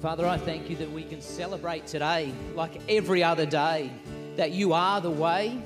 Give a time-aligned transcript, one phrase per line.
[0.00, 3.90] Father, I thank you that we can celebrate today, like every other day,
[4.36, 5.60] that you are the way,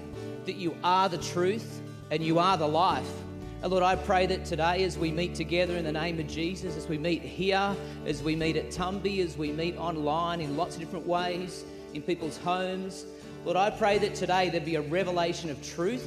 [0.46, 3.11] that you are the truth, and you are the life.
[3.62, 6.79] And Lord, I pray that today, as we meet together in the name of Jesus,
[6.79, 7.77] as we meet here,
[8.07, 12.01] as we meet at Tumby, as we meet online in lots of different ways, in
[12.01, 13.05] people's homes,
[13.45, 16.07] Lord, I pray that today there be a revelation of truth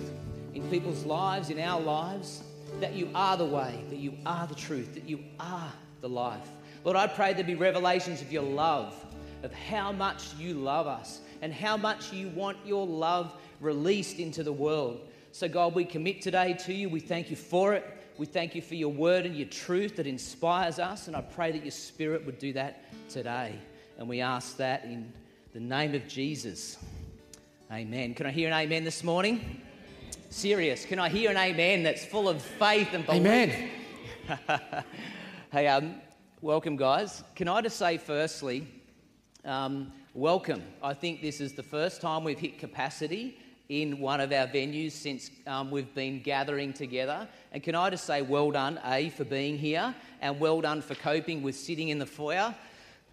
[0.55, 2.41] in people's lives, in our lives,
[2.79, 5.71] that you are the way, that you are the truth, that you are
[6.01, 6.49] the life.
[6.85, 8.93] Lord, I pray there be revelations of your love,
[9.41, 14.43] of how much you love us, and how much you want your love released into
[14.43, 15.01] the world.
[15.31, 16.87] So, God, we commit today to you.
[16.87, 17.83] We thank you for it.
[18.19, 21.07] We thank you for your word and your truth that inspires us.
[21.07, 23.55] And I pray that your spirit would do that today.
[23.97, 25.11] And we ask that in
[25.53, 26.77] the name of Jesus.
[27.71, 28.13] Amen.
[28.13, 29.59] Can I hear an amen this morning?
[30.29, 30.85] Serious.
[30.85, 33.21] Can I hear an amen that's full of faith and belief?
[33.21, 33.69] Amen.
[35.51, 35.95] hey, um,
[36.45, 37.23] welcome, guys.
[37.33, 38.67] Can I just say, firstly,
[39.45, 40.61] um, welcome.
[40.83, 44.91] I think this is the first time we've hit capacity in one of our venues
[44.91, 47.27] since um, we've been gathering together.
[47.51, 50.93] And can I just say, well done, A, for being here, and well done for
[50.93, 52.53] coping with sitting in the foyer.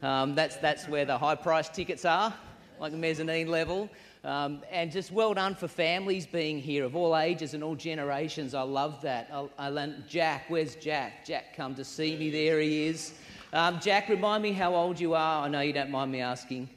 [0.03, 2.35] Um, that's, that's where the high price tickets are,
[2.79, 3.89] like the mezzanine level.
[4.25, 8.55] Um, and just well done for families being here of all ages and all generations.
[8.55, 9.29] I love that.
[9.33, 11.25] I, I Jack, where's Jack?
[11.27, 12.31] Jack come to see me.
[12.31, 13.15] There he is.
[13.53, 15.45] Um, Jack, remind me how old you are.
[15.45, 16.69] I know you don't mind me asking.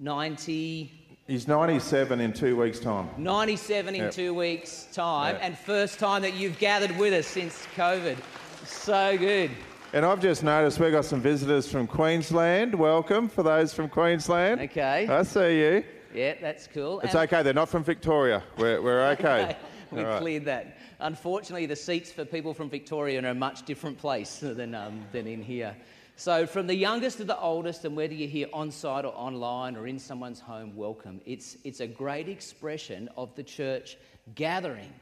[0.00, 0.90] 90.
[1.26, 3.10] He's 97 in two weeks' time.
[3.18, 4.12] 97 in Yep.
[4.14, 5.42] two weeks' time, Yep.
[5.44, 8.16] and first time that you've gathered with us since COVID.
[8.64, 9.50] So good.
[9.92, 12.74] And I've just noticed we've got some visitors from Queensland.
[12.74, 14.62] Welcome for those from Queensland.
[14.62, 15.06] Okay.
[15.06, 15.84] I see you.
[16.14, 17.00] Yeah, that's cool.
[17.00, 18.42] It's And- okay, they're not from Victoria.
[18.56, 19.56] We're, we're okay.
[19.90, 20.20] we All right.
[20.20, 20.78] cleared that.
[21.00, 25.04] Unfortunately, the seats for people from Victoria are in a much different place than, um,
[25.12, 25.76] than in here.
[26.16, 29.76] So, from the youngest to the oldest, and whether you're here on site or online
[29.76, 31.20] or in someone's home, welcome.
[31.26, 33.96] It's, it's a great expression of the church
[34.34, 34.92] gathering.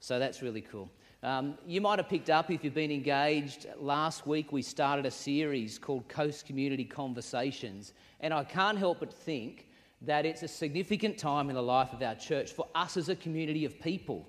[0.00, 0.90] So, that's really cool.
[1.22, 3.66] Um, you might have picked up if you've been engaged.
[3.78, 7.92] Last week, we started a series called Coast Community Conversations.
[8.20, 9.67] And I can't help but think
[10.02, 13.16] that it's a significant time in the life of our church for us as a
[13.16, 14.28] community of people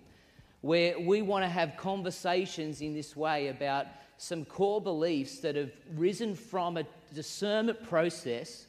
[0.61, 3.85] where we want to have conversations in this way about
[4.17, 8.67] some core beliefs that have risen from a discernment process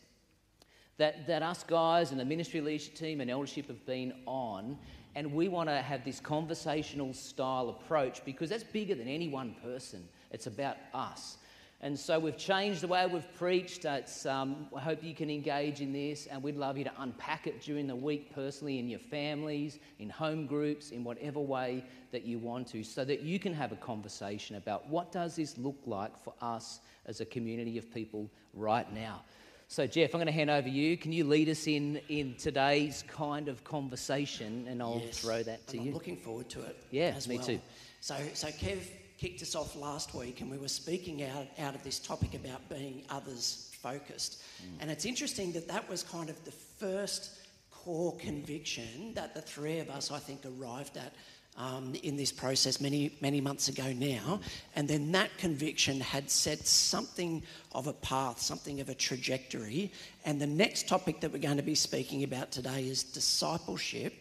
[0.98, 4.78] that, that us guys and the ministry leadership team and eldership have been on.
[5.16, 9.56] And we want to have this conversational style approach because that's bigger than any one
[9.62, 10.06] person.
[10.30, 11.38] It's about us.
[11.82, 13.86] And so we've changed the way we've preached.
[13.86, 17.46] It's, um, I hope you can engage in this, and we'd love you to unpack
[17.46, 21.82] it during the week personally in your families, in home groups, in whatever way
[22.12, 25.56] that you want to, so that you can have a conversation about what does this
[25.56, 29.22] look like for us as a community of people right now.
[29.68, 30.98] So, Jeff, I'm going to hand over you.
[30.98, 35.20] Can you lead us in in today's kind of conversation, and I'll Yes.
[35.20, 35.84] throw that to you.
[35.84, 36.76] I'm looking forward to it.
[36.90, 37.46] Yeah, me well.
[37.46, 37.60] too.
[38.00, 38.80] So, so Kev
[39.20, 42.66] kicked us off last week, and we were speaking out out of this topic about
[42.70, 44.40] being others focused.
[44.40, 44.82] Mm.
[44.82, 47.38] And it's interesting that that was kind of the first
[47.70, 51.12] core conviction that the three of us, I think, arrived at.
[51.56, 54.40] Um, in this process many many months ago now,
[54.76, 57.42] and then that conviction had set something
[57.72, 59.90] of a path, something of a trajectory.
[60.24, 64.14] And the next topic that we're going to be speaking about today is discipleship.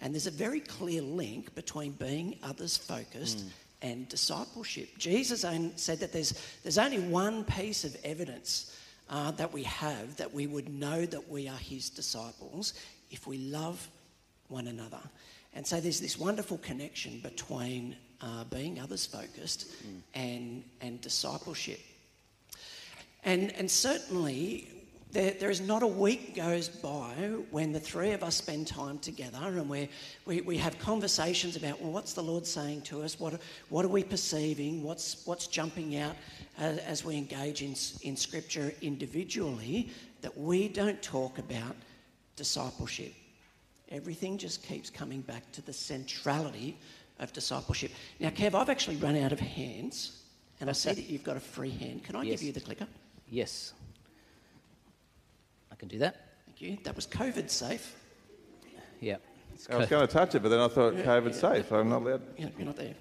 [0.00, 3.44] And there's a very clear link between being others focused
[3.82, 4.88] and discipleship.
[4.98, 5.44] Jesus
[5.76, 8.76] said that there's, there's only one piece of evidence
[9.08, 12.74] uh, that we have that we would know that we are his disciples
[13.10, 13.88] if we love
[14.48, 15.00] one another.
[15.54, 19.66] And so there's this wonderful connection between uh, being others focused
[20.14, 21.80] and, and discipleship.
[23.24, 24.68] And, and certainly,
[25.12, 27.12] there, there is not a week goes by
[27.50, 29.88] when the three of us spend time together and we
[30.24, 33.18] we, we have conversations about, well, what's the Lord saying to us?
[33.18, 34.82] What, what are we perceiving?
[34.82, 36.14] What's, what's jumping out
[36.58, 37.74] as, as we engage in,
[38.08, 39.90] in Scripture individually
[40.22, 41.74] that we don't talk about
[42.36, 43.12] discipleship.
[43.90, 46.76] Everything just keeps coming back to the centrality
[47.18, 47.90] of discipleship.
[48.20, 50.22] Now, Kev, I've actually run out of hands,
[50.60, 52.04] and I see that you've got a free hand.
[52.04, 52.38] Can I Yes.
[52.38, 52.86] give you the clicker?
[53.28, 53.72] Yes,
[55.80, 56.28] can do that.
[56.46, 56.78] Thank you.
[56.84, 57.96] That was COVID safe.
[59.00, 59.16] Yeah.
[59.54, 61.52] It's I was co- going to touch it, but then I thought Yeah, COVID's yeah.
[61.54, 61.72] safe.
[61.72, 62.22] I'm not allowed.
[62.36, 62.94] You're you're not there.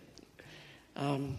[0.96, 1.38] Um,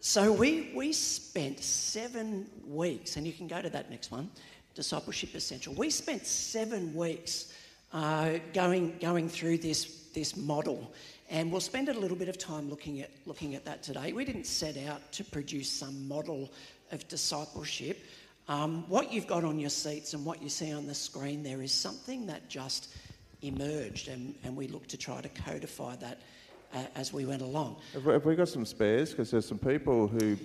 [0.00, 4.30] so we, we spent seven weeks, and you can go to that next one,
[4.74, 5.74] Discipleship Essential.
[5.74, 7.52] We spent seven weeks
[7.92, 10.92] uh, going, going through this, this model,
[11.30, 14.12] and we'll spend a little bit of time looking at, looking at that today.
[14.12, 16.48] We didn't set out to produce some model
[16.92, 17.98] of discipleship.
[18.48, 21.60] Um, what you've got on your seats and what you see on the screen there
[21.60, 22.88] is something that just
[23.42, 26.22] emerged, and, and we look to try to codify that
[26.74, 27.76] uh, as we went along.
[27.92, 29.10] Have we, have we got some spares?
[29.10, 30.36] Because there's some people who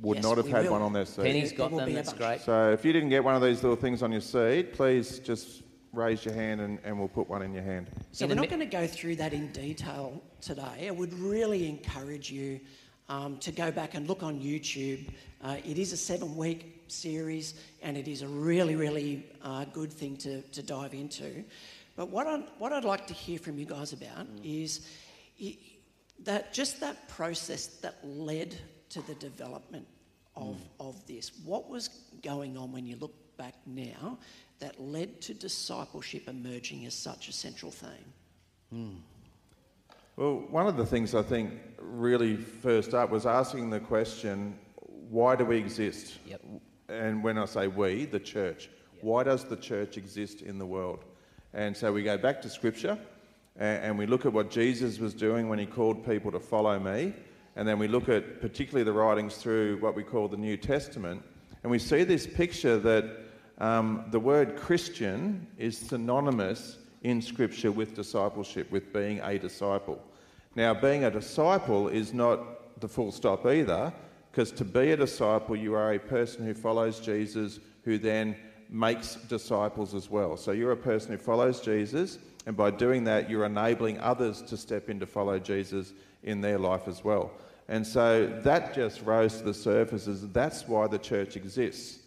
[0.00, 0.72] would Yes, not have had will.
[0.72, 1.22] one on their seat.
[1.24, 2.42] Penny's There got them, that's great.
[2.42, 5.62] So if you didn't get one of these little things on your seat, please just
[5.92, 7.88] raise your hand and, and we'll put one in your hand.
[8.12, 10.86] So In we're not mi- going to go through that in detail today.
[10.86, 12.60] I would really encourage you
[13.08, 15.08] um, to go back and look on YouTube.
[15.42, 20.16] Uh, it is a seven-week series, and it is a really, really uh, good thing
[20.18, 21.44] to, to dive into.
[21.96, 24.40] But what, I, what I'd like to hear from you guys about mm.
[24.44, 24.86] is
[25.42, 25.56] i
[26.24, 28.56] that just that process that led
[28.88, 29.86] to the development
[30.34, 30.88] of, mm.
[30.88, 31.32] of this.
[31.44, 31.88] What was
[32.22, 34.18] going on when you look back now
[34.58, 38.12] that led to discipleship emerging as such a central theme?
[38.70, 38.96] Hmm.
[40.16, 44.58] Well, one of the things I think really first up was asking the question,
[45.10, 46.18] why do we exist?
[46.26, 46.40] Yep.
[46.88, 51.04] And when I say we, the church, why does the church exist in the world?
[51.52, 52.98] And so we go back to Scripture
[53.56, 56.78] and, and we look at what Jesus was doing when he called people to follow
[56.78, 57.12] me.
[57.56, 61.22] And then we look at particularly the writings through what we call the New Testament.
[61.62, 63.04] And we see this picture that
[63.58, 70.02] um, the word Christian is synonymous in Scripture with discipleship, with being a disciple.
[70.54, 73.92] Now, being a disciple is not the full stop either,
[74.36, 78.36] because to be a disciple, you are a person who follows Jesus, who then
[78.68, 80.36] makes disciples as well.
[80.36, 84.58] So you're a person who follows Jesus, and by doing that, you're enabling others to
[84.58, 87.30] step in to follow Jesus in their life as well.
[87.68, 92.00] And so that just rose to the surface as that's why the church exists.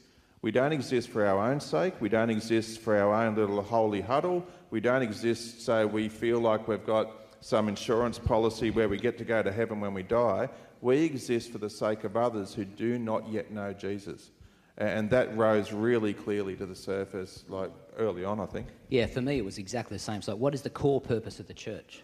[0.43, 1.95] We don't exist for our own sake.
[1.99, 4.45] We don't exist for our own little holy huddle.
[4.69, 7.09] We don't exist so we feel like we've got
[7.41, 10.49] some insurance policy where we get to go to heaven when we die.
[10.81, 14.31] We exist for the sake of others who do not yet know Jesus.
[14.77, 18.67] And that rose really clearly to the surface, like early on, I think.
[18.87, 20.21] Yeah, for me, it was exactly the same.
[20.21, 22.01] So, what is the core purpose of the church?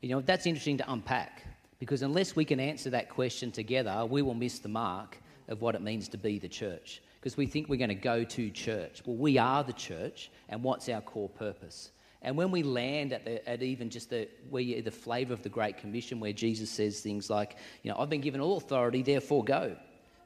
[0.00, 1.44] You know, that's interesting to unpack
[1.78, 5.18] because unless we can answer that question together, we will miss the mark
[5.48, 7.00] of what it means to be the church.
[7.20, 9.02] Because we think we're going to go to church.
[9.04, 11.90] Well, we are the church, and what's our core purpose?
[12.22, 15.48] And when we land at, the, at even just the, where the flavour of the
[15.48, 19.42] Great Commission, where Jesus says things like, you know, I've been given all authority, therefore
[19.42, 19.76] go.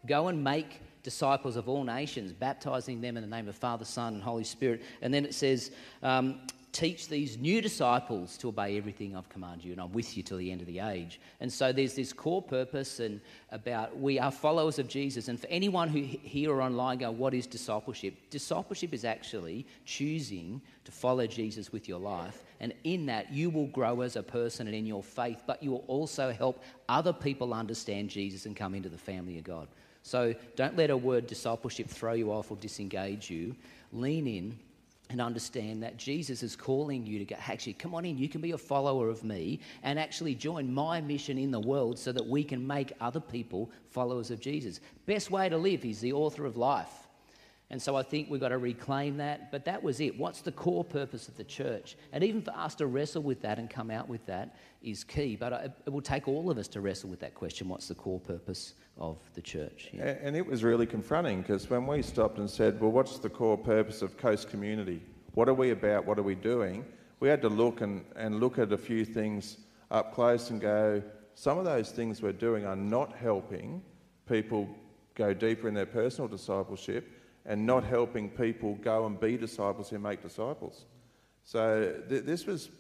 [0.06, 4.14] Go and make disciples of all nations, baptizing them in the name of Father, Son,
[4.14, 4.82] and Holy Spirit.
[5.02, 5.70] And then it says,
[6.02, 6.40] um,
[6.74, 10.38] teach these new disciples to obey everything I've commanded you, and I'm with you till
[10.38, 11.20] the end of the age.
[11.38, 13.20] And so there's this core purpose and
[13.52, 15.28] about we are followers of Jesus.
[15.28, 18.14] And for anyone who here or online go, what is discipleship?
[18.28, 22.42] Discipleship is actually choosing to follow Jesus with your life.
[22.58, 25.70] And in that, you will grow as a person and in your faith, but you
[25.70, 29.68] will also help other people understand Jesus and come into the family of God.
[30.02, 33.54] So don't let a word discipleship throw you off or disengage you.
[33.92, 34.58] Lean in
[35.14, 38.40] and understand that Jesus is calling you to go, actually, come on in, you can
[38.40, 42.26] be a follower of me and actually join my mission in the world so that
[42.26, 44.80] we can make other people followers of Jesus.
[45.06, 47.03] Best way to live, he's the author of life.
[47.74, 49.50] And so I think we've got to reclaim that.
[49.50, 50.16] But that was it.
[50.16, 51.96] What's the core purpose of the church?
[52.12, 55.34] And even for us to wrestle with that and come out with that is key.
[55.34, 58.20] But it will take all of us to wrestle with that question what's the core
[58.20, 59.88] purpose of the church?
[59.92, 60.14] Yeah.
[60.22, 63.58] And it was really confronting because when we stopped and said, well, what's the core
[63.58, 65.02] purpose of Coast Community?
[65.32, 66.06] What are we about?
[66.06, 66.84] What are we doing?
[67.18, 69.56] We had to look and, and look at a few things
[69.90, 71.02] up close and go,
[71.34, 73.82] some of those things we're doing are not helping
[74.28, 74.68] people
[75.16, 77.10] go deeper in their personal discipleship
[77.46, 80.84] and not helping people go and be disciples who make disciples.
[81.44, 82.70] So th- this was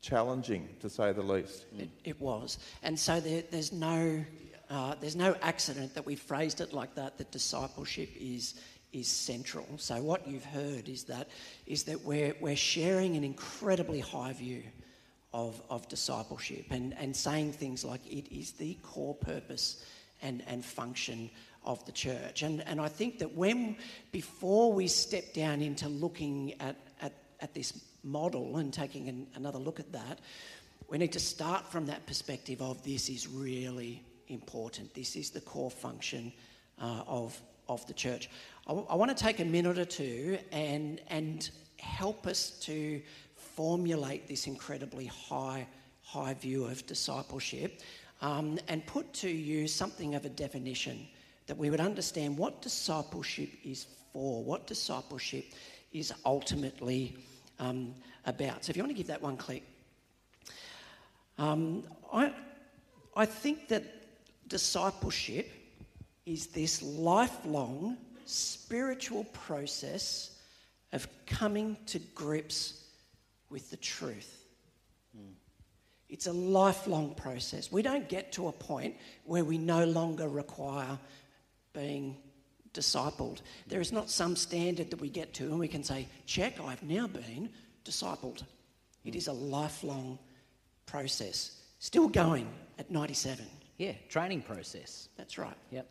[0.00, 1.64] challenging to say the least.
[1.76, 2.58] It, it was.
[2.82, 4.24] And so there, there's, no,
[4.70, 8.54] uh, there's no accident that we phrased it like that, that discipleship is,
[8.92, 9.66] is central.
[9.78, 11.28] So what you've heard is that,
[11.66, 14.62] is that we're, we're sharing an incredibly high view
[15.32, 19.84] of, of discipleship and, and saying things like it is the core purpose
[20.22, 21.28] and, and function
[21.64, 22.42] of the church.
[22.42, 23.76] And, and I think that when,
[24.12, 29.58] before we step down into looking at, at, at this model and taking an, another
[29.58, 30.20] look at that,
[30.88, 34.94] we need to start from that perspective of this is really important.
[34.94, 36.32] This is the core function
[36.80, 38.28] uh, of, of the church.
[38.66, 43.00] I, want to take a minute or two and, and help us to
[43.36, 45.66] formulate this incredibly high,
[46.02, 47.80] high view of discipleship
[48.20, 51.06] um, and put to you something of a definition
[51.46, 55.44] that we would understand what discipleship is for, what discipleship
[55.92, 57.16] is ultimately
[57.58, 58.64] um, about.
[58.64, 59.62] So if you want to give that one click.
[61.38, 62.32] Um, I,
[63.16, 63.84] I think that
[64.48, 65.50] discipleship
[66.26, 70.38] is this lifelong spiritual process
[70.92, 72.84] of coming to grips
[73.50, 74.44] with the truth.
[76.14, 77.72] It's a lifelong process.
[77.72, 80.96] We don't get to a point where we no longer require
[81.74, 82.16] being
[82.72, 83.42] discipled.
[83.66, 86.82] There is not some standard that we get to and we can say, check, I've
[86.82, 87.50] now been
[87.84, 88.42] discipled.
[89.04, 90.18] It is a lifelong
[90.86, 91.60] process.
[91.78, 93.44] Still going at 97.
[93.76, 95.08] Yeah, training process.
[95.16, 95.56] That's right.
[95.70, 95.88] Yep.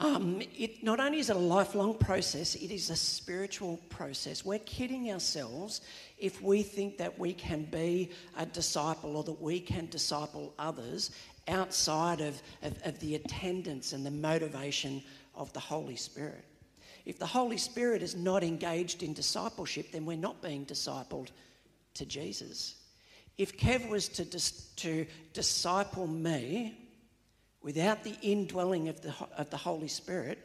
[0.00, 4.46] Um, it not only is it a lifelong process, it is a spiritual process.
[4.46, 5.82] We're kidding ourselves
[6.16, 11.10] if we think that we can be a disciple or that we can disciple others
[11.50, 15.02] outside of, of, of the attendance and the motivation
[15.34, 16.44] of the Holy Spirit.
[17.06, 21.28] If the Holy Spirit is not engaged in discipleship, then we're not being discipled
[21.94, 22.76] to Jesus.
[23.38, 26.76] If Kev was to, dis- to disciple me
[27.62, 30.38] without the indwelling of the, of the Holy Spirit,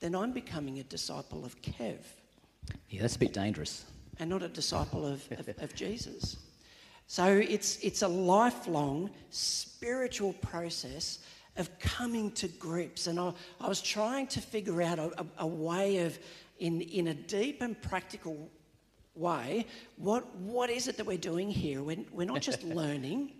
[0.00, 1.98] then I'm becoming a disciple of Kev
[2.88, 3.84] Yeah, that's a bit dangerous.
[4.18, 6.36] and not a disciple of, of, of Jesus.
[7.10, 11.18] So it's, it's a lifelong spiritual process
[11.56, 13.08] of coming to grips.
[13.08, 16.16] And I, I was trying to figure out a, a, a way of,
[16.60, 18.48] in, in a deep and practical
[19.16, 21.82] way, what, what is it that we're doing here?
[21.82, 23.32] We're, we're not just learning,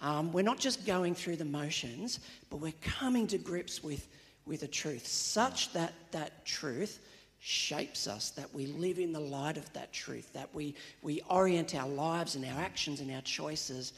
[0.00, 2.18] um, we're not just going through the motions,
[2.50, 4.08] but we're coming to grips with,
[4.46, 6.98] with a truth such that that truth
[7.40, 11.74] shapes us, that we live in the light of that truth, that we, we orient
[11.74, 13.92] our lives and our actions and our choices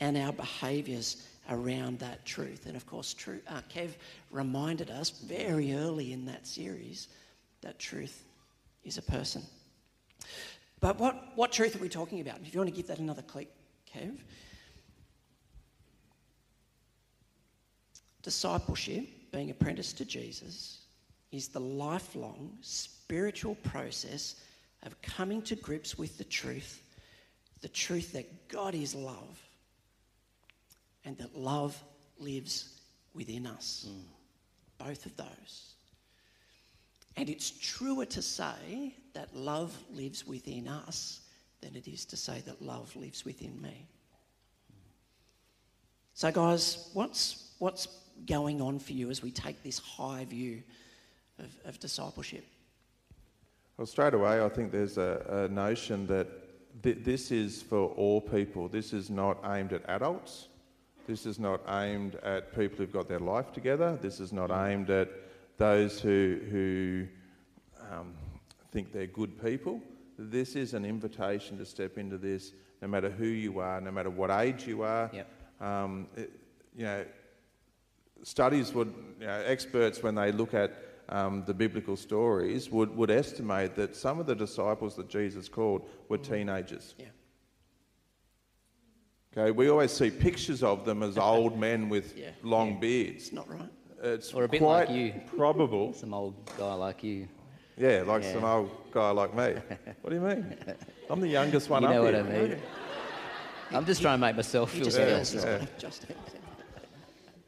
[0.00, 2.66] and our behaviours around that truth.
[2.66, 3.90] And of course, true, uh, Kev
[4.30, 7.08] reminded us very early in that series
[7.62, 8.24] that truth
[8.84, 9.42] is a person.
[10.80, 12.38] But what, what truth are we talking about?
[12.44, 13.48] If you want to give that another click,
[13.92, 14.18] Kev.
[18.22, 20.81] Discipleship, being apprenticed to Jesus,
[21.32, 24.36] is the lifelong spiritual process
[24.84, 26.82] of coming to grips with the truth,
[27.62, 29.42] the truth that God is love
[31.04, 31.82] and that love
[32.18, 32.78] lives
[33.14, 33.88] within us.
[34.78, 35.74] Both of those.
[37.16, 41.20] And it's truer to say that love lives within us
[41.60, 43.86] than it is to say that love lives within me.
[46.14, 47.86] So, guys, what's, what's
[48.26, 50.62] going on for you as we take this high view
[51.38, 52.44] of, of discipleship?
[53.76, 56.28] Well, straight away, I think there's a, a notion that
[56.82, 58.68] th- this is for all people.
[58.68, 60.48] This is not aimed at adults.
[61.06, 63.98] This is not aimed at people who've got their life together.
[64.00, 65.08] This is not aimed at
[65.58, 67.06] those who, who
[67.90, 68.14] um,
[68.70, 69.80] think they're good people.
[70.18, 74.10] This is an invitation to step into this no matter who you are, no matter
[74.10, 75.10] what age you are.
[75.12, 75.28] Yep.
[75.60, 76.38] Um, it-
[76.74, 77.04] you know,
[78.22, 80.72] studies would, you know, experts, when they look at
[81.08, 85.88] um, the biblical stories, would, would estimate that some of the disciples that Jesus called
[86.08, 86.94] were teenagers.
[86.98, 87.06] Yeah.
[89.36, 92.30] Okay, we always see pictures of them as old men with Yeah.
[92.42, 93.24] long beards.
[93.24, 93.68] It's not right.
[94.02, 95.14] It's Or a bit quite like you.
[95.36, 95.92] probable.
[95.94, 97.28] Some old guy like you.
[97.78, 98.32] Yeah, like Yeah.
[98.34, 99.54] some old guy like me.
[100.02, 100.54] What do you mean?
[101.08, 102.24] I'm the youngest one You up know what here.
[102.26, 102.56] I mean.
[103.70, 105.46] I'm just trying to make myself He feel just Yeah, feels special.
[105.58, 105.78] this yeah.
[105.78, 106.06] Just,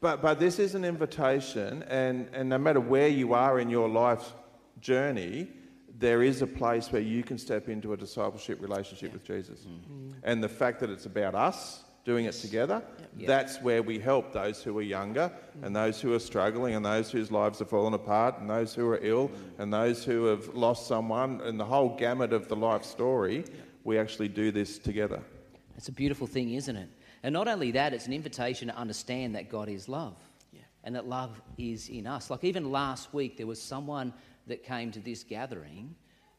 [0.05, 3.89] But, but this is an invitation, and, and no matter where you are in your
[3.89, 4.33] life
[4.79, 5.47] journey,
[5.97, 9.61] there is a place where you can step into a discipleship relationship with Jesus.
[9.61, 9.71] Mm.
[9.71, 10.13] mm.
[10.21, 12.83] And the fact that it's about us doing it together,
[13.17, 13.27] Yep.
[13.27, 15.65] that's where we help those who are younger, mm.
[15.65, 18.87] and those who are struggling, and those whose lives have fallen apart, and those who
[18.87, 19.33] are ill, mm.
[19.57, 23.43] and those who have lost someone, and the whole gamut of the life story.
[23.83, 25.23] We actually do this together.
[25.77, 26.89] It's a beautiful thing, isn't it?
[27.25, 30.15] And not only that, it's an invitation to understand that God is love
[30.53, 30.59] Yeah.
[30.83, 32.29] and that love is in us.
[32.29, 34.13] Like even last week, there was someone
[34.45, 35.95] that came to this gathering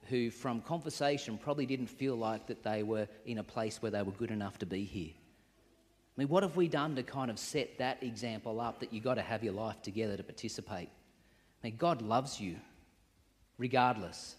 [0.08, 4.02] who, from conversation, probably didn't feel like that they were in a place where they
[4.02, 5.10] were good enough to be here.
[5.12, 9.02] I mean, what have we done to kind of set that example up that you've
[9.02, 10.88] got to have your life together to participate?
[10.88, 12.54] I mean, God loves you
[13.58, 14.36] regardless.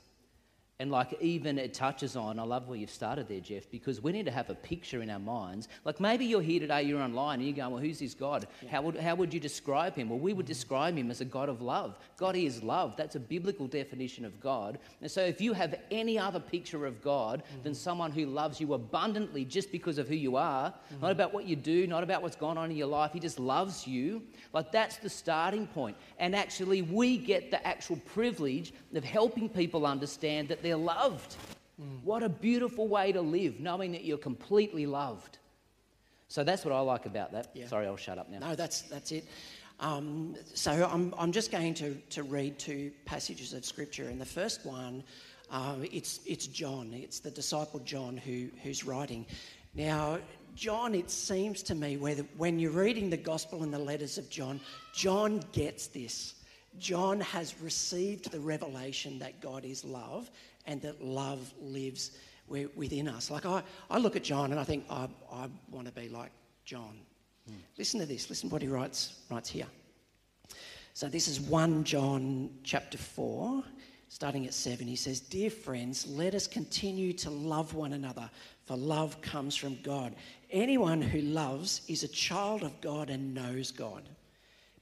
[0.79, 4.11] And like even it touches on, I love where you've started there, Jeff, because we
[4.11, 5.69] need to have a picture in our minds.
[5.85, 8.45] Like maybe you're here today, you're online, and you're going, well, who's this God?
[8.69, 10.09] How, would, how would you describe him?
[10.09, 10.51] Well, we would mm-hmm.
[10.51, 11.97] describe him as a God of love.
[12.15, 12.95] God is love.
[12.95, 14.77] That's a biblical definition of God.
[15.01, 17.63] And so if you have any other picture of God mm-hmm.
[17.63, 21.01] than someone who loves you abundantly just because of who you are, mm-hmm.
[21.01, 23.39] not about what you do, not about what's gone on in your life, he just
[23.39, 24.21] loves you,
[24.53, 25.97] like that's the starting point.
[26.19, 31.35] And actually, we get the actual privilege of helping people understand that they're loved.
[32.03, 35.37] What a beautiful way to live, knowing that you're completely loved.
[36.27, 37.51] So that's what I like about that.
[37.53, 37.67] Yeah.
[37.67, 38.39] Sorry, I'll shut up now.
[38.39, 39.25] No, that's, that's it.
[39.79, 44.09] Um, so I'm, I'm just going to, to read two passages of scripture.
[44.09, 45.03] And the first one,
[45.51, 49.25] uh, it's, it's John, it's the disciple John who, who's writing.
[49.73, 50.17] Now,
[50.55, 54.17] John, it seems to me, where the, when you're reading the gospel and the letters
[54.17, 54.59] of John,
[54.93, 56.33] John gets this.
[56.79, 60.29] John has received the revelation that God is love
[60.65, 62.11] and that love lives
[62.47, 63.29] within us.
[63.29, 66.31] Like I, I look at John and I think I, I want to be like
[66.65, 66.97] John.
[67.49, 67.55] Mm.
[67.77, 68.29] Listen to this.
[68.29, 69.67] Listen to what he writes, writes here.
[70.93, 73.63] So this is 1 John chapter 4,
[74.09, 74.87] starting at 7.
[74.87, 78.29] He says, Dear friends, let us continue to love one another,
[78.65, 80.15] for love comes from God.
[80.49, 84.09] Anyone who loves is a child of God and knows God.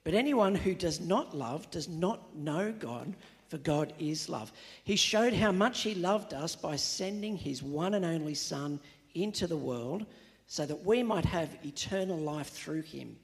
[0.05, 3.15] But anyone who does not love does not know God,
[3.49, 4.53] for God is love.
[4.83, 8.79] He showed how much He loved us by sending His one and only Son
[9.15, 10.05] into the world
[10.45, 13.17] so that we might have eternal life through Him.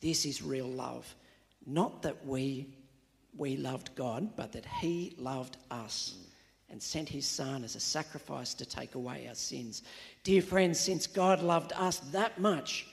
[0.00, 1.14] This is real love.
[1.66, 2.66] Not that we,
[3.36, 6.14] we loved God, but that He loved us
[6.70, 9.82] and sent His Son as a sacrifice to take away our sins.
[10.24, 12.86] Dear friends, since God loved us that much,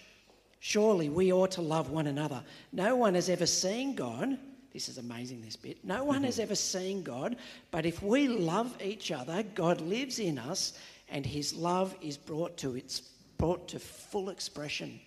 [0.66, 2.42] Surely we ought to love one another.
[2.72, 4.38] No one has ever seen God.
[4.72, 5.84] This is amazing, this bit.
[5.84, 7.36] No one has ever seen God,
[7.70, 10.80] but if we love each other, God lives in us
[11.10, 13.02] and his love is brought to its
[13.38, 15.02] brought to full expression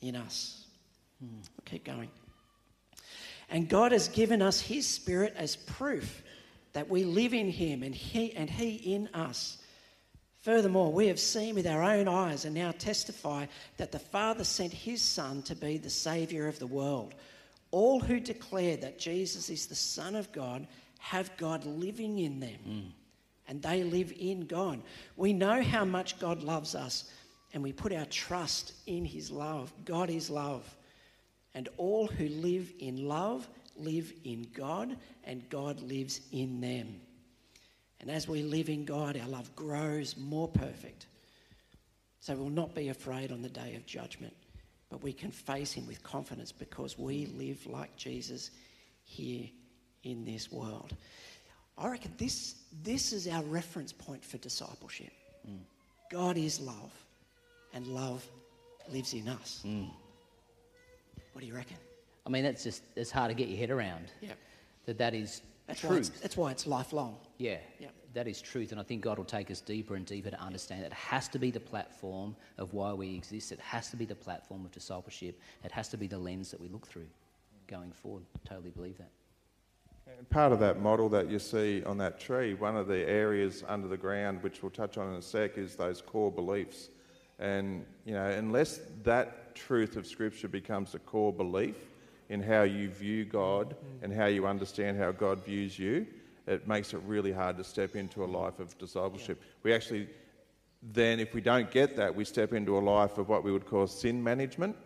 [0.00, 0.64] in us.
[1.20, 1.36] Hmm.
[1.36, 2.10] We'll keep going.
[3.48, 6.24] And God has given us his spirit as proof
[6.72, 9.58] that we live in him and he and he in us.
[10.46, 13.46] Furthermore, we have seen with our own eyes and now testify
[13.78, 17.14] that the Father sent his Son to be the Saviour of the world.
[17.72, 20.68] All who declare that Jesus is the Son of God
[21.00, 22.92] have God living in them, mm.
[23.48, 24.82] and they live in God.
[25.16, 27.10] We know how much God loves us,
[27.52, 29.72] and we put our trust in his love.
[29.84, 30.76] God is love.
[31.54, 37.00] And all who live in love live in God, and God lives in them.
[38.00, 41.06] And as we live in God, our love grows more perfect.
[42.20, 44.34] So we'll not be afraid on the day of judgment,
[44.90, 48.50] but we can face Him with confidence because we live like Jesus
[49.04, 49.48] here
[50.02, 50.94] in this world.
[51.78, 55.12] I reckon this, this is our reference point for discipleship.
[55.48, 55.58] Mm.
[56.10, 56.92] God is love,
[57.74, 58.26] and love
[58.90, 59.62] lives in us.
[59.66, 59.90] Mm.
[61.32, 61.76] What do you reckon?
[62.24, 64.06] I mean, that's just, it's hard to get your head around.
[64.20, 64.32] Yeah.
[64.86, 65.92] That that is that's truth.
[65.92, 67.16] Why it's, that's why it's lifelong.
[67.38, 67.92] Yeah, yep.
[68.14, 68.72] that is truth.
[68.72, 71.28] And I think God will take us deeper and deeper to understand that it has
[71.28, 73.52] to be the platform of why we exist.
[73.52, 75.40] It has to be the platform of discipleship.
[75.64, 77.08] It has to be the lens that we look through
[77.66, 78.24] going forward.
[78.44, 79.10] Totally believe that.
[80.18, 83.64] And part of that model that you see on that tree, one of the areas
[83.66, 86.90] under the ground, which we'll touch on in a sec, is those core beliefs.
[87.40, 91.76] And, you know, unless that truth of Scripture becomes a core belief,
[92.28, 94.04] in how you view God mm.
[94.04, 96.06] and how you understand how God views you,
[96.46, 99.38] it makes it really hard to step into a life of discipleship.
[99.40, 99.48] Yeah.
[99.62, 100.08] We actually,
[100.82, 103.66] then, if we don't get that, we step into a life of what we would
[103.66, 104.76] call sin management,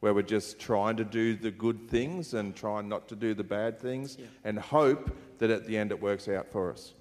[0.00, 3.44] where we're just trying to do the good things and trying not to do the
[3.44, 4.26] bad things yeah.
[4.44, 6.94] and hope that at the end it works out for us.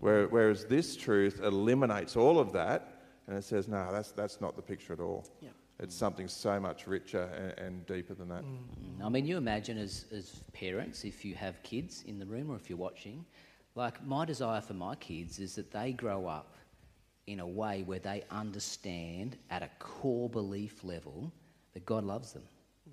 [0.00, 4.62] Whereas this truth eliminates all of that and it says, no, that's, that's not the
[4.62, 5.24] picture at all.
[5.40, 5.50] Yeah.
[5.78, 8.44] It's something so much richer and, and deeper than that.
[8.44, 9.04] Mm.
[9.04, 12.56] I mean, you imagine as, as parents, if you have kids in the room or
[12.56, 13.24] if you're watching,
[13.74, 16.54] like my desire for my kids is that they grow up
[17.26, 21.32] in a way where they understand at a core belief level
[21.72, 22.42] that God loves them,
[22.88, 22.92] mm.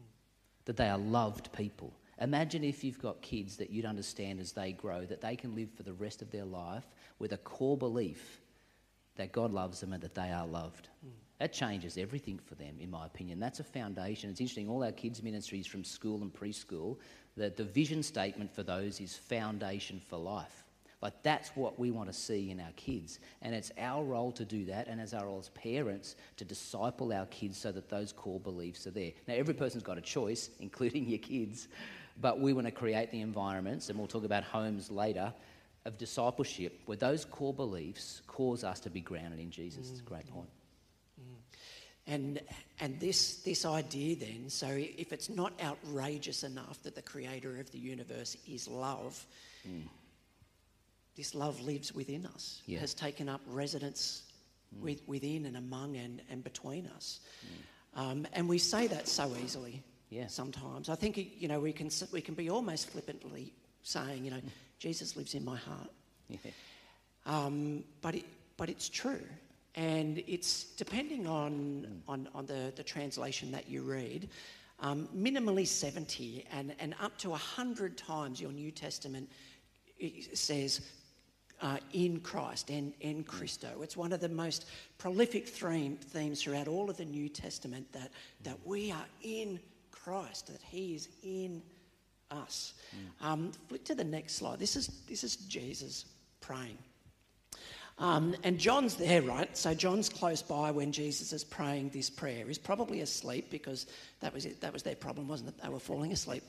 [0.65, 1.93] that they are loved people.
[2.21, 5.69] Imagine if you've got kids that you'd understand as they grow that they can live
[5.71, 6.83] for the rest of their life
[7.17, 8.41] with a core belief
[9.15, 10.89] that God loves them and that they are loved.
[11.05, 11.11] Mm.
[11.39, 13.39] That changes everything for them, in my opinion.
[13.39, 14.29] That's a foundation.
[14.29, 16.97] It's interesting, all our kids' ministries from school and preschool,
[17.37, 20.65] the, the vision statement for those is foundation for life.
[21.01, 23.19] Like that's what we want to see in our kids.
[23.41, 27.13] And it's our role to do that, and as our role as parents to disciple
[27.13, 29.11] our kids so that those core beliefs are there.
[29.25, 31.69] Now, every person's got a choice, including your kids,
[32.19, 35.33] but we want to create the environments, and we'll talk about homes later,
[35.85, 39.87] of discipleship where those core beliefs cause us to be grounded in Jesus.
[39.87, 39.91] Mm.
[39.91, 40.49] It's a great point.
[42.09, 42.41] And,
[42.79, 47.71] and this, this idea then, so if it's not outrageous enough that the creator of
[47.71, 49.23] the universe is love,
[49.67, 49.83] mm.
[51.15, 52.79] this love lives within us, yeah.
[52.79, 54.23] has taken up residence
[54.75, 54.81] mm.
[54.81, 57.19] with, within and among and, and between us.
[57.45, 58.01] Mm.
[58.01, 60.25] Um, and we say that so easily yeah.
[60.25, 60.89] sometimes.
[60.89, 64.49] I think, you know, we can, we can be almost flippantly saying, you know, mm.
[64.79, 65.91] Jesus lives in my heart.
[66.45, 66.51] Yeah.
[67.25, 69.21] Um, but, it, but it's true.
[69.79, 74.27] And it's depending on, on, on the, the translation that you read,
[74.81, 79.31] um, minimally 70 and, and up to 100 times your New Testament
[80.33, 80.81] says
[81.61, 83.69] uh, in Christ and in Christo.
[83.81, 84.65] It's one of the most
[84.97, 88.11] prolific theme, themes throughout all of the New Testament that,
[88.43, 89.61] that we are in
[89.91, 91.61] Christ, that He is in
[92.31, 92.73] us.
[92.93, 93.25] Mm.
[93.25, 94.59] Um, flick to the next slide.
[94.59, 96.03] This is, this is Jesus
[96.41, 96.77] praying.
[97.99, 99.55] Um, and John's there, right?
[99.57, 102.45] So John's close by when Jesus is praying this prayer.
[102.47, 103.87] He's probably asleep because
[104.21, 104.61] that was it.
[104.61, 105.61] That was their problem, wasn't it?
[105.61, 106.43] They were falling asleep.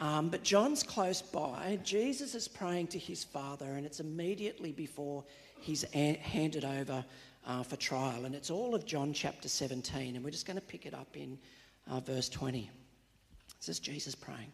[0.00, 1.78] Um, but John's close by.
[1.82, 5.24] Jesus is praying to his Father, and it's immediately before
[5.60, 7.02] he's a- handed over
[7.46, 8.26] uh, for trial.
[8.26, 11.16] And it's all of John chapter 17, and we're just going to pick it up
[11.16, 11.38] in
[11.90, 12.68] uh, verse 20.
[13.60, 14.52] This is Jesus praying.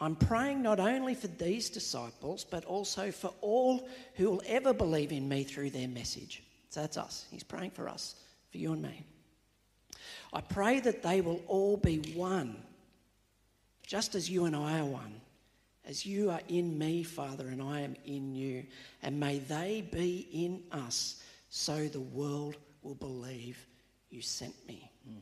[0.00, 5.12] I'm praying not only for these disciples, but also for all who will ever believe
[5.12, 6.42] in me through their message.
[6.70, 7.26] So that's us.
[7.30, 8.16] He's praying for us,
[8.50, 9.04] for you and me.
[10.32, 12.56] I pray that they will all be one,
[13.86, 15.20] just as you and I are one.
[15.86, 18.64] As you are in me, Father, and I am in you.
[19.02, 23.64] And may they be in us, so the world will believe
[24.10, 24.90] you sent me.
[25.08, 25.20] Mm.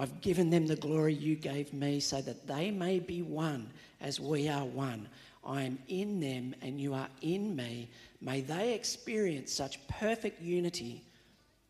[0.00, 3.68] I've given them the glory you gave me so that they may be one
[4.00, 5.06] as we are one.
[5.44, 7.90] I am in them and you are in me.
[8.22, 11.04] May they experience such perfect unity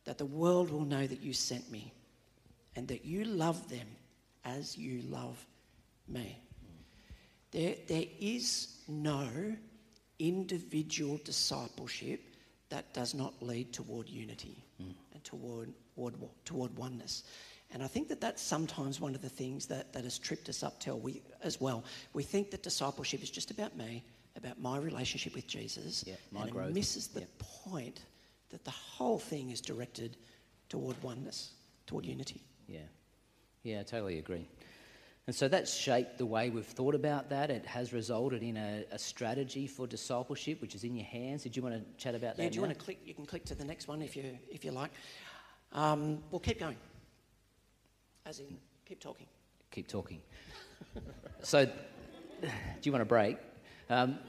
[0.04, 1.92] that the world will know that you sent me
[2.76, 3.88] and that you love them
[4.44, 5.44] as you love
[6.06, 6.38] me.
[7.50, 9.26] There, there is no
[10.20, 12.20] individual discipleship
[12.68, 14.94] that does not lead toward unity mm.
[15.12, 16.14] and toward, toward,
[16.44, 17.24] toward oneness.
[17.72, 20.62] And I think that that's sometimes one of the things that, that has tripped us
[20.62, 21.84] up till we, as well.
[22.12, 24.04] We think that discipleship is just about me,
[24.36, 26.70] about my relationship with Jesus, yeah, and growth.
[26.70, 28.00] it misses the point
[28.50, 30.16] that the whole thing is directed
[30.68, 31.52] toward oneness,
[31.86, 32.42] toward unity.
[32.66, 32.80] Yeah,
[33.62, 34.48] yeah, I totally agree.
[35.26, 37.50] And so that's shaped the way we've thought about that.
[37.50, 41.44] It has resulted in a, a strategy for discipleship, which is in your hands.
[41.44, 42.42] Did you want to chat about that?
[42.42, 42.66] Yeah, do you now?
[42.66, 42.98] want to click?
[43.04, 44.90] You can click to the next one if you if you like.
[45.72, 46.76] Um, we'll keep going.
[48.30, 49.26] As in, keep talking.
[49.72, 50.20] Keep talking.
[51.42, 51.64] so,
[52.40, 52.48] do
[52.84, 53.36] you want a break?
[53.88, 54.20] Um,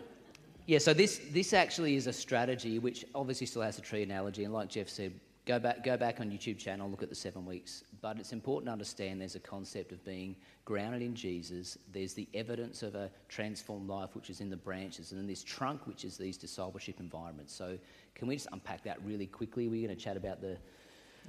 [0.65, 4.43] yeah, so this, this actually is a strategy which obviously still has a tree analogy,
[4.43, 5.13] and like Jeff said,
[5.45, 7.83] go back, go back on YouTube channel, look at the seven weeks.
[8.01, 10.35] But it's important to understand there's a concept of being
[10.65, 11.77] grounded in Jesus.
[11.93, 15.43] There's the evidence of a transformed life, which is in the branches, and then this
[15.43, 17.53] trunk, which is these discipleship environments.
[17.53, 17.77] So,
[18.15, 19.67] can we just unpack that really quickly?
[19.67, 20.57] We're going to chat about the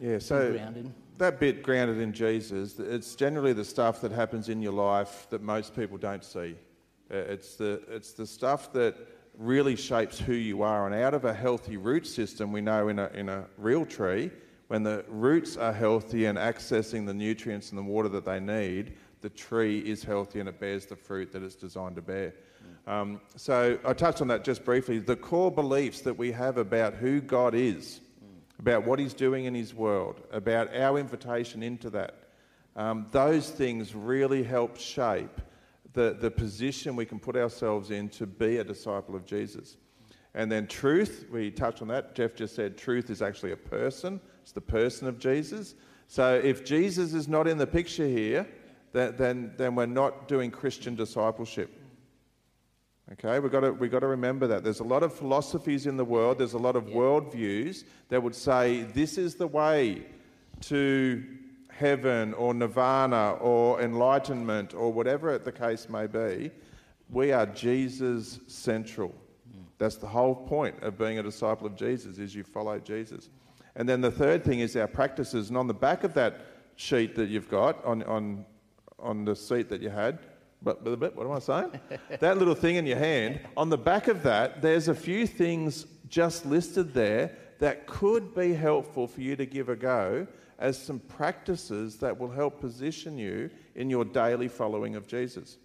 [0.00, 0.58] yeah, so
[1.18, 5.42] that bit grounded in Jesus, it's generally the stuff that happens in your life that
[5.42, 6.56] most people don't see.
[7.10, 8.96] Uh, it's the, it's the stuff that
[9.38, 10.86] really shapes who you are.
[10.86, 14.30] And out of a healthy root system, we know in a, in a real tree,
[14.68, 18.94] when the roots are healthy and accessing the nutrients and the water that they need,
[19.20, 22.34] the tree is healthy and it bears the fruit that it's designed to bear.
[22.86, 24.98] Um, so I touched on that just briefly.
[24.98, 28.00] The core beliefs that we have about who God is
[28.62, 32.14] about what He's doing in His world, about our invitation into that.
[32.76, 35.40] Um, those things really help shape
[35.92, 39.76] the, the position we can put ourselves in to be a disciple of Jesus.
[40.34, 42.14] And then truth, we touched on that.
[42.14, 45.74] Jeff just said truth is actually a person, it's the person of Jesus.
[46.06, 48.46] So if Jesus is not in the picture here,
[48.92, 51.81] then, then, then we're not doing Christian discipleship.
[53.12, 54.64] Okay, we've got, to, we've got to remember that.
[54.64, 56.94] There's a lot of philosophies in the world, there's a lot of yeah.
[56.94, 60.06] worldviews that would say this is the way
[60.62, 61.22] to
[61.68, 66.50] heaven or nirvana or enlightenment or whatever the case may be.
[67.10, 69.10] We are Jesus central.
[69.10, 69.64] Mm.
[69.76, 73.28] That's the whole point of being a disciple of Jesus is you follow Jesus.
[73.74, 75.50] And then the third thing is our practices.
[75.50, 76.46] And on the back of that
[76.76, 78.46] sheet that you've got on, on,
[78.98, 80.18] on the seat that you had,
[80.64, 81.80] but, what am I saying?
[82.20, 85.86] that little thing in your hand, on the back of that, there's a few things
[86.08, 90.26] just listed there that could be helpful for you to give a go
[90.58, 95.58] as some practices that will help position you in your daily following of Jesus.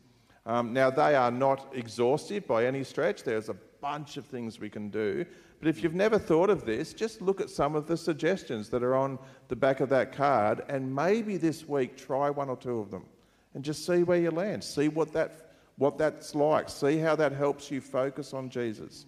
[0.46, 3.24] Um, now, they are not exhaustive by any stretch.
[3.24, 5.26] There's a bunch of things we can do.
[5.60, 8.84] But if you've never thought of this, just look at some of the suggestions that
[8.84, 12.80] are on the back of that card and maybe this week try one or two
[12.80, 13.06] of them
[13.58, 14.64] and just see where you land.
[14.64, 16.70] See what, that, what that's like.
[16.70, 19.08] See how that helps you focus on Jesus.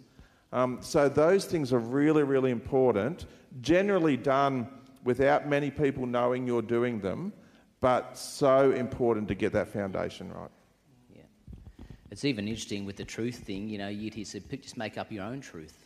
[0.52, 3.28] Um, so, those things are really, really important.
[3.62, 4.68] Generally done
[5.04, 7.32] without many people knowing you're doing them,
[7.80, 10.50] but so important to get that foundation right.
[11.16, 11.22] Yeah.
[12.10, 15.26] It's even interesting with the truth thing, you know, he said, just make up your
[15.26, 15.78] own truth.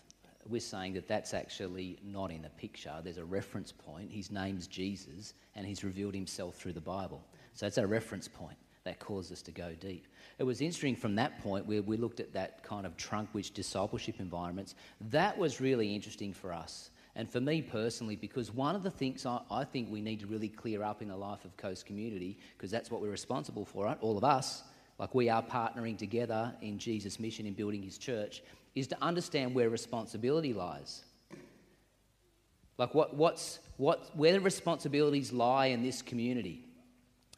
[0.47, 2.93] We're saying that that's actually not in the picture.
[3.04, 4.10] There's a reference point.
[4.10, 7.21] His name's Jesus, and he's revealed himself through the Bible.
[7.53, 10.07] So it's a reference point that caused us to go deep.
[10.39, 13.53] It was interesting from that point where we looked at that kind of trunk which
[13.53, 14.75] discipleship environments.
[15.09, 16.89] That was really interesting for us.
[17.15, 20.27] And for me personally, because one of the things I, I think we need to
[20.27, 23.85] really clear up in the life of Coast Community, because that's what we're responsible for,
[23.85, 23.97] right?
[24.01, 24.63] all of us,
[24.97, 28.41] like we are partnering together in Jesus' mission in building his church,
[28.73, 31.03] is to understand where responsibility lies.
[32.79, 36.65] Like what, what's, what, where the responsibilities lie in this community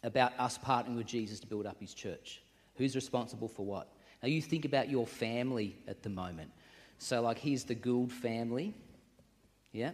[0.05, 2.41] about us partnering with Jesus to build up his church.
[2.75, 3.91] Who's responsible for what?
[4.21, 6.51] Now you think about your family at the moment.
[6.97, 8.73] So, like, here's the Gould family.
[9.71, 9.91] Yeah?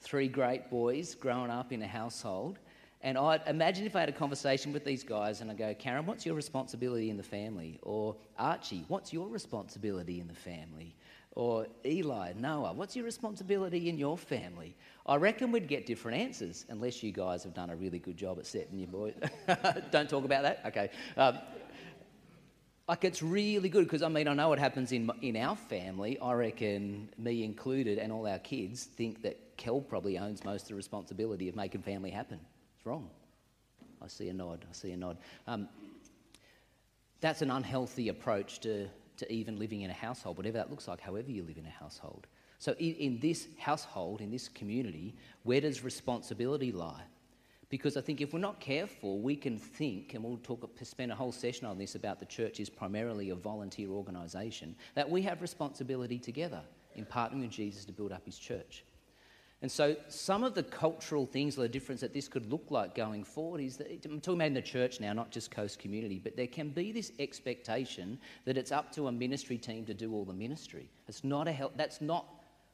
[0.00, 2.58] Three great boys growing up in a household.
[3.04, 6.06] And I imagine if I had a conversation with these guys and I go, Karen,
[6.06, 7.80] what's your responsibility in the family?
[7.82, 10.94] Or Archie, what's your responsibility in the family?
[11.34, 14.76] Or Eli, Noah, what's your responsibility in your family?
[15.06, 18.38] I reckon we'd get different answers unless you guys have done a really good job
[18.38, 19.14] at setting your boys.
[19.90, 20.60] Don't talk about that?
[20.66, 20.90] Okay.
[21.16, 21.38] Um,
[22.86, 26.18] like it's really good because I mean I know what happens in in our family.
[26.18, 30.68] I reckon me included and all our kids think that Kel probably owns most of
[30.68, 32.40] the responsibility of making family happen.
[32.76, 33.08] It's wrong.
[34.02, 34.66] I see a nod.
[34.68, 35.16] I see a nod.
[35.46, 35.68] Um,
[37.20, 38.88] that's an unhealthy approach to
[39.22, 41.00] to even living in a household, whatever that looks like.
[41.00, 42.26] However you live in a household.
[42.58, 47.02] So in, in this household, in this community, where does responsibility lie?
[47.70, 51.14] Because I think if we're not careful, we can think, and we'll talk, spend a
[51.14, 55.40] whole session on this about the church is primarily a volunteer organisation, that we have
[55.40, 56.60] responsibility together
[56.94, 58.84] in partnering with Jesus to build up his church.
[59.62, 62.96] And so, some of the cultural things or the difference that this could look like
[62.96, 66.18] going forward is that I'm talking about in the church now, not just Coast Community,
[66.18, 70.12] but there can be this expectation that it's up to a ministry team to do
[70.12, 70.90] all the ministry.
[71.06, 72.26] It's not a help, that's not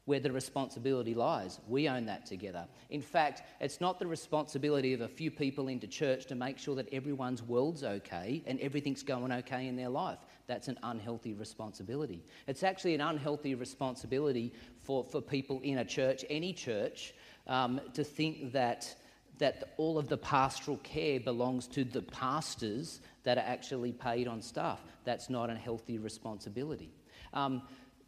[0.06, 1.60] where the responsibility lies.
[1.68, 2.66] We own that together.
[2.88, 6.74] In fact, it's not the responsibility of a few people into church to make sure
[6.76, 10.20] that everyone's world's okay and everything's going okay in their life.
[10.48, 12.24] That's an unhealthy responsibility.
[12.48, 17.14] It's actually an unhealthy responsibility for, for people in a church, any church,
[17.46, 18.96] um, to think that
[19.38, 24.42] that all of the pastoral care belongs to the pastors that are actually paid on
[24.42, 24.80] staff.
[25.04, 26.90] That's not a healthy responsibility.
[27.32, 27.62] Um,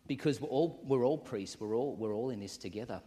[0.07, 3.01] because we're all, we're all priests, we're all, we're all in this together.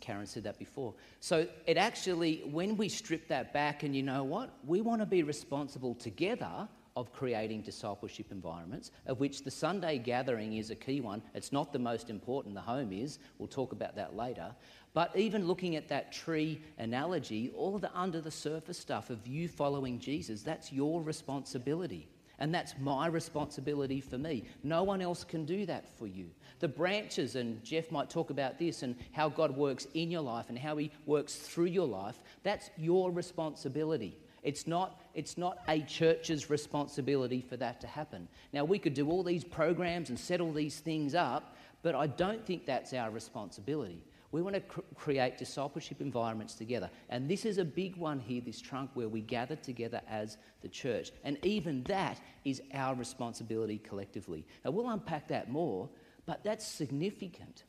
[0.00, 0.92] Karen said that before.
[1.20, 4.50] So it actually, when we strip that back, and you know what?
[4.66, 10.54] We want to be responsible together of creating discipleship environments, of which the Sunday gathering
[10.54, 11.22] is a key one.
[11.34, 13.18] It's not the most important, the home is.
[13.38, 14.54] We'll talk about that later.
[14.94, 19.46] But even looking at that tree analogy, all the under the surface stuff of you
[19.46, 22.08] following Jesus, that's your responsibility.
[22.38, 24.44] And that's my responsibility for me.
[24.62, 26.30] No one else can do that for you.
[26.60, 30.46] The branches, and Jeff might talk about this and how God works in your life
[30.48, 34.18] and how He works through your life, that's your responsibility.
[34.42, 38.28] It's not, it's not a church's responsibility for that to happen.
[38.52, 42.06] Now, we could do all these programs and set all these things up, but I
[42.06, 44.04] don't think that's our responsibility.
[44.30, 46.90] We want to cr- create discipleship environments together.
[47.08, 50.68] And this is a big one here, this trunk, where we gather together as the
[50.68, 51.12] church.
[51.24, 54.44] And even that is our responsibility collectively.
[54.64, 55.88] Now, we'll unpack that more,
[56.26, 57.64] but that's significant.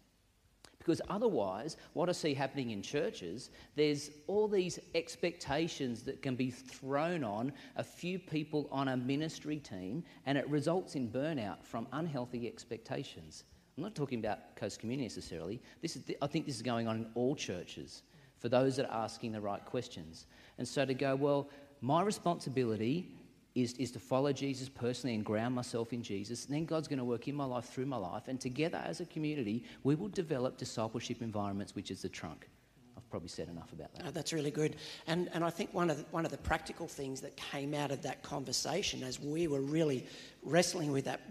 [0.88, 6.50] Because otherwise, what I see happening in churches, there's all these expectations that can be
[6.50, 11.90] thrown on a few people on a ministry team, and it results in burnout from
[11.92, 13.44] unhealthy expectations.
[13.76, 15.62] I'm not talking about Coast Community necessarily.
[15.82, 18.04] This is the, I think this is going on in all churches
[18.40, 20.26] for those that are asking the right questions.
[20.58, 21.50] And so to go, well,
[21.82, 23.12] my responsibility
[23.58, 26.46] is, is to follow Jesus personally and ground myself in Jesus.
[26.46, 28.28] And then God's going to work in my life, through my life.
[28.28, 32.48] And together as a community, we will develop discipleship environments, which is the trunk.
[32.96, 34.04] I've probably said enough about that.
[34.08, 34.76] Oh, that's really good.
[35.08, 37.90] And, and I think one of, the, one of the practical things that came out
[37.90, 40.06] of that conversation as we were really
[40.44, 41.22] wrestling with that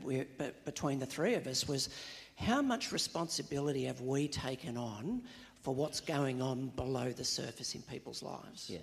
[0.64, 1.90] between the three of us was
[2.34, 5.22] how much responsibility have we taken on
[5.62, 8.68] for what's going on below the surface in people's lives?
[8.68, 8.78] Yeah.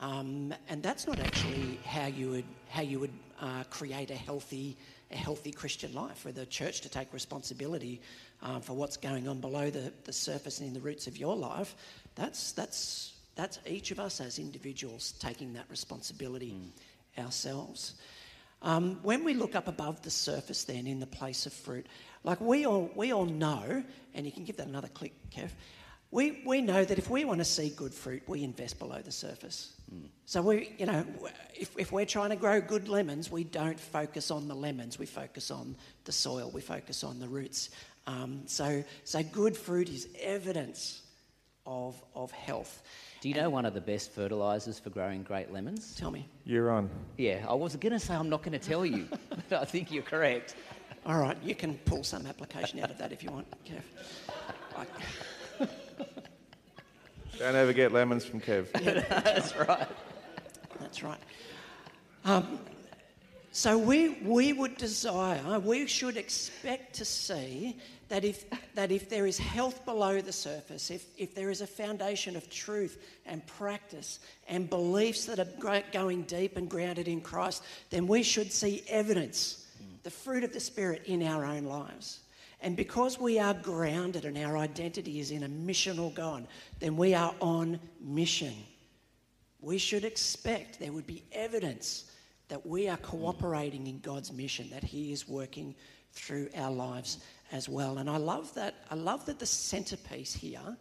[0.00, 4.76] Um, and that's not actually how you would how you would uh, create a healthy
[5.10, 8.00] a healthy Christian life, for the church to take responsibility
[8.42, 11.36] um, for what's going on below the, the surface and in the roots of your
[11.36, 11.74] life.
[12.14, 17.24] That's that's that's each of us as individuals taking that responsibility mm.
[17.24, 17.94] ourselves.
[18.62, 21.86] Um, when we look up above the surface, then in the place of fruit,
[22.22, 25.50] like we all, we all know, and you can give that another click, Kev.
[26.14, 29.10] We, we know that if we want to see good fruit, we invest below the
[29.10, 29.72] surface.
[29.92, 30.06] Mm.
[30.26, 31.04] So we, you know,
[31.56, 34.96] if, if we're trying to grow good lemons, we don't focus on the lemons.
[34.96, 35.74] We focus on
[36.04, 36.52] the soil.
[36.54, 37.70] We focus on the roots.
[38.06, 41.02] Um, so, so good fruit is evidence
[41.66, 42.84] of, of health.
[43.20, 45.96] Do you know one of the best fertilisers for growing great lemons?
[45.96, 46.28] Tell me.
[46.44, 46.90] You're on.
[47.18, 49.08] Yeah, I was going to say I'm not going to tell you,
[49.48, 50.54] but I think you're correct.
[51.06, 53.82] All right, you can pull some application out of that if you want, Kev.
[57.38, 58.70] Don't ever get lemons from Kev.
[59.08, 59.88] That's right.
[60.80, 61.18] That's right.
[62.24, 62.58] Um,
[63.52, 67.76] so we, we would desire, we should expect to see
[68.08, 68.44] that if,
[68.74, 72.50] that if there is health below the surface, if, if there is a foundation of
[72.50, 74.18] truth and practice
[74.48, 79.66] and beliefs that are going deep and grounded in Christ, then we should see evidence,
[80.02, 82.20] the fruit of the Spirit in our own lives.
[82.60, 86.46] And because we are grounded and our identity is in a missional God,
[86.80, 88.54] then we are on mission
[89.64, 92.10] we should expect there would be evidence
[92.48, 95.74] that we are cooperating in God's mission, that He is working
[96.12, 97.18] through our lives
[97.50, 97.98] as well.
[97.98, 98.74] And I love that.
[98.90, 100.76] I love that the centerpiece here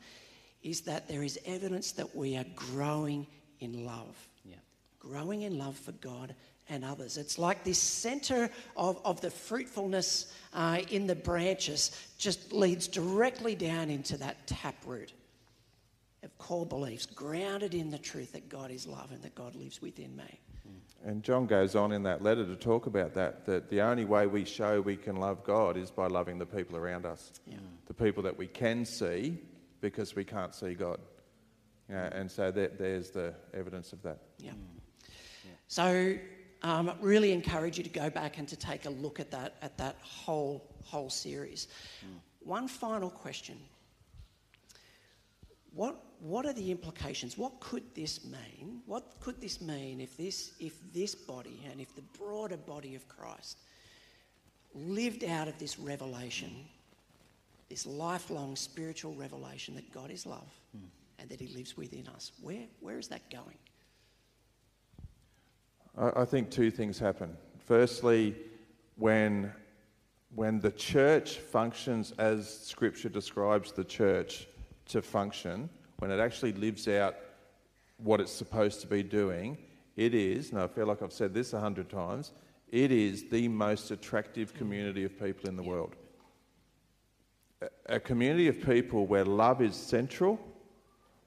[0.61, 3.25] is that there is evidence that we are growing
[3.61, 4.55] in love, Yeah.
[4.99, 6.35] growing in love for God
[6.69, 7.17] and others.
[7.17, 13.55] It's like this center of, of the fruitfulness uh, in the branches just leads directly
[13.55, 15.13] down into that taproot
[16.23, 19.81] of core beliefs grounded in the truth that God is love and that God lives
[19.81, 20.39] within me.
[20.63, 21.09] Hmm.
[21.09, 24.25] And John goes on in that letter to talk about that, that the only way
[24.27, 27.33] we show we can love God is by loving the people around us.
[27.49, 27.57] Hmm.
[27.87, 29.37] The people that we can see
[29.81, 30.99] because we can't see God.
[31.89, 32.17] You know, hmm.
[32.17, 34.19] and so that, there's the evidence of that.
[34.39, 34.51] Yeah.
[35.67, 36.15] So,
[36.63, 39.77] um, really encourage you to go back and to take a look at that at
[39.77, 41.67] that whole whole series.
[42.39, 43.57] One final question:
[45.73, 47.37] What what are the implications?
[47.37, 48.81] What could this mean?
[48.85, 53.07] What could this mean if this if this body and if the broader body of
[53.07, 53.57] Christ
[54.73, 56.65] lived out of this revelation,
[57.69, 60.49] this lifelong spiritual revelation that God is love
[61.19, 62.31] and that He lives within us?
[62.41, 63.57] Where where is that going?
[65.97, 67.37] I, think two things happen.
[67.59, 68.35] Firstly,
[68.95, 69.53] when,
[70.33, 74.47] when the church functions as Scripture describes the church
[74.87, 77.15] to function, when it actually lives out
[77.97, 79.57] what it's supposed to be doing,
[79.95, 82.31] it is, and I feel like I've said this a hundred times,
[82.69, 85.95] it is the most attractive community of people in the world.
[87.85, 90.39] A community of people where love is central,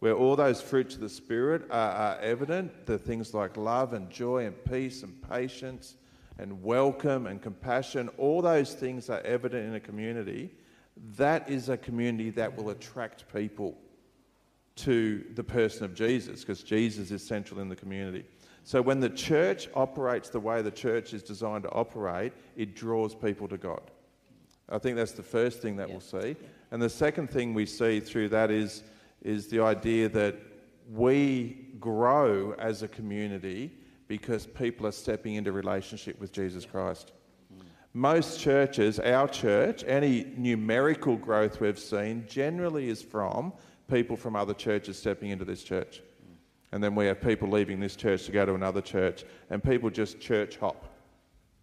[0.01, 4.11] where all those fruits of the Spirit are, are evident, the things like love and
[4.11, 5.97] joy and peace and patience
[6.39, 10.51] and welcome and compassion, all those things are evident in a community.
[11.17, 13.77] That is a community that will attract people
[14.77, 18.25] to the person of Jesus because Jesus is central in the community.
[18.65, 23.15] So when the church operates the way the church is designed to operate, it draws
[23.15, 23.81] people to God.
[24.69, 26.37] I think that's the first thing that we'll see.
[26.71, 28.83] And the second thing we see through that is,
[29.27, 30.37] is the idea that
[30.93, 33.73] we grow as a community
[34.07, 37.11] because people are stepping into relationship with Jesus Christ.
[37.93, 43.53] Most churches, our church, any numerical growth we've seen generally is from
[43.91, 46.03] people from other churches stepping into this church.
[46.71, 49.91] And then we have people leaving this church to go to another church, and people
[49.91, 50.85] just church hop.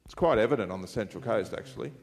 [0.03, 1.93] It's quite evident on the Central Coast, actually.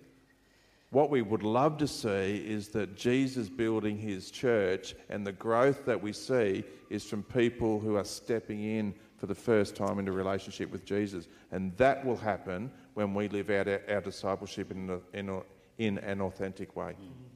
[0.91, 5.85] What we would love to see is that Jesus building his church, and the growth
[5.87, 10.11] that we see is from people who are stepping in for the first time into
[10.11, 11.29] relationship with Jesus.
[11.53, 15.43] And that will happen when we live out our, our discipleship in, a, in, a,
[15.79, 16.97] in an authentic way.
[17.01, 17.31] Mm-hmm.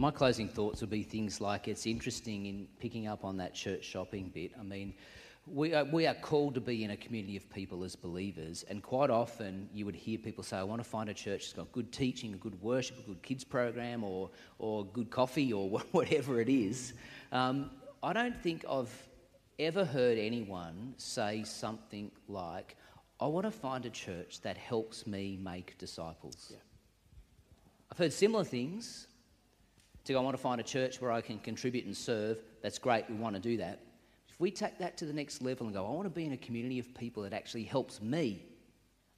[0.00, 3.84] My closing thoughts would be things like it's interesting in picking up on that church
[3.84, 4.52] shopping bit.
[4.58, 4.94] I mean,
[5.52, 8.82] we are, we are called to be in a community of people as believers, and
[8.82, 11.72] quite often you would hear people say, I want to find a church that's got
[11.72, 16.40] good teaching, a good worship, a good kids program, or, or good coffee, or whatever
[16.40, 16.92] it is.
[17.32, 17.70] Um,
[18.02, 18.92] I don't think I've
[19.58, 22.76] ever heard anyone say something like,
[23.20, 26.52] I want to find a church that helps me make disciples.
[27.90, 29.08] I've heard similar things
[30.04, 32.38] to go, I want to find a church where I can contribute and serve.
[32.62, 33.80] That's great, we want to do that.
[34.38, 36.36] We take that to the next level and go, I want to be in a
[36.36, 38.42] community of people that actually helps me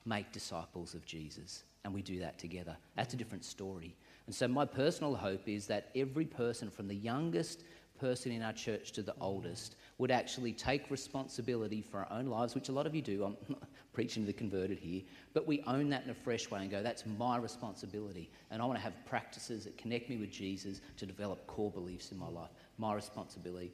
[0.06, 3.94] make disciples of Jesus, and we do that together, that's a different story.
[4.26, 7.64] And so, my personal hope is that every person, from the youngest
[7.98, 12.54] person in our church to the oldest, would actually take responsibility for our own lives,
[12.54, 13.24] which a lot of you do.
[13.24, 13.36] I'm
[13.92, 15.02] preaching to the converted here,
[15.34, 18.30] but we own that in a fresh way and go, that's my responsibility.
[18.50, 22.10] And I want to have practices that connect me with Jesus to develop core beliefs
[22.10, 22.50] in my life.
[22.78, 23.72] My responsibility.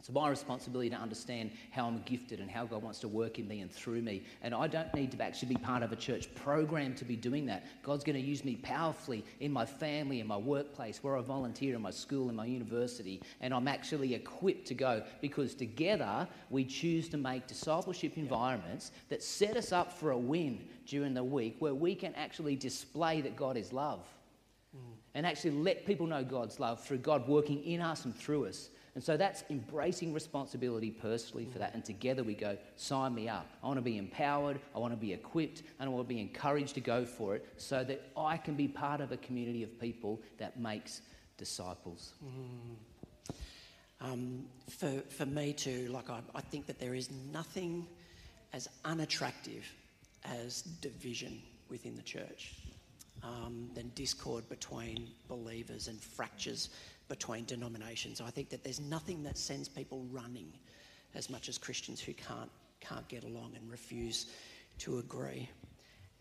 [0.00, 3.46] It's my responsibility to understand how I'm gifted and how God wants to work in
[3.46, 4.22] me and through me.
[4.40, 7.44] And I don't need to actually be part of a church program to be doing
[7.46, 7.66] that.
[7.82, 11.76] God's going to use me powerfully in my family, in my workplace, where I volunteer,
[11.76, 13.20] in my school, in my university.
[13.42, 19.22] And I'm actually equipped to go because together we choose to make discipleship environments that
[19.22, 23.36] set us up for a win during the week where we can actually display that
[23.36, 24.06] God is love.
[24.74, 24.80] Mm.
[25.14, 28.70] And actually let people know God's love through God working in us and through us.
[28.94, 31.74] And so that's embracing responsibility personally for that.
[31.74, 33.46] And together we go, sign me up.
[33.62, 36.20] I want to be empowered, I want to be equipped, and I want to be
[36.20, 39.80] encouraged to go for it so that I can be part of a community of
[39.80, 41.02] people that makes
[41.36, 42.14] disciples.
[42.24, 43.34] Mm.
[44.02, 47.86] Um, for, for me too, like I, I think that there is nothing
[48.52, 49.64] as unattractive
[50.24, 52.54] as division within the church
[53.22, 56.70] um, than discord between believers and fractures
[57.10, 58.22] between denominations.
[58.22, 60.50] I think that there's nothing that sends people running
[61.14, 62.50] as much as Christians who can't,
[62.80, 64.26] can't get along and refuse
[64.78, 65.50] to agree.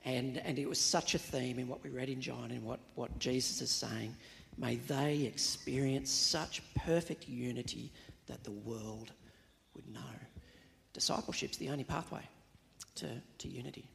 [0.04, 2.80] And, and it was such a theme in what we read in John and what,
[2.96, 4.16] what Jesus is saying.
[4.58, 7.92] May they experience such perfect unity
[8.26, 9.12] that the world
[9.76, 10.00] would know.
[10.94, 12.22] Discipleship's the only pathway
[12.96, 13.86] to, to unity.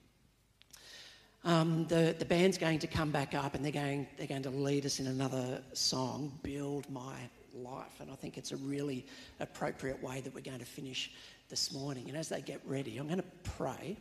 [1.44, 4.50] Um, the, the band's going to come back up and they're going, they're going to
[4.50, 7.16] lead us in another song, Build My
[7.54, 8.00] Life.
[8.00, 9.04] And I think it's a really
[9.40, 11.12] appropriate way that we're going to finish
[11.50, 12.08] this morning.
[12.08, 13.98] And as they get ready, I'm going to pray.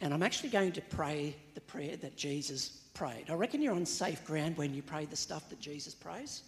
[0.00, 3.30] And I'm actually going to pray the prayer that Jesus prayed.
[3.30, 6.42] I reckon you're on safe ground when you pray the stuff that Jesus prays.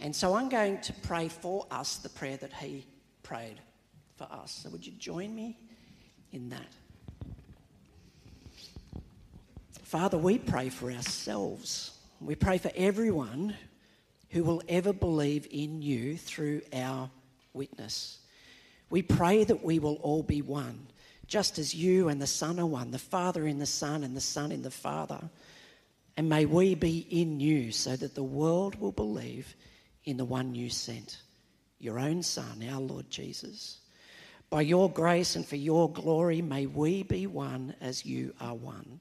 [0.00, 2.86] And so I'm going to pray for us the prayer that he
[3.22, 3.60] prayed
[4.16, 4.60] for us.
[4.62, 5.58] So would you join me
[6.32, 6.68] in that?
[9.92, 11.90] Father, we pray for ourselves.
[12.18, 13.54] We pray for everyone
[14.30, 17.10] who will ever believe in you through our
[17.52, 18.16] witness.
[18.88, 20.86] We pray that we will all be one,
[21.26, 24.22] just as you and the Son are one, the Father in the Son and the
[24.22, 25.20] Son in the Father.
[26.16, 29.54] And may we be in you so that the world will believe
[30.06, 31.18] in the one you sent,
[31.80, 33.80] your own Son, our Lord Jesus.
[34.48, 38.98] By your grace and for your glory, may we be one as you are one.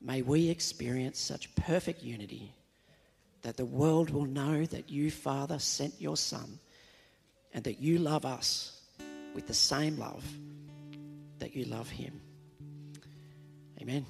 [0.00, 2.54] May we experience such perfect unity
[3.42, 6.58] that the world will know that you, Father, sent your Son
[7.52, 8.80] and that you love us
[9.34, 10.24] with the same love
[11.38, 12.20] that you love him.
[13.80, 14.04] Amen.